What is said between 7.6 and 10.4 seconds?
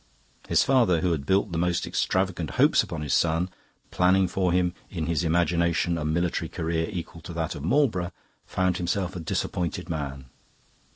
Marlborough, found himself a disappointed man.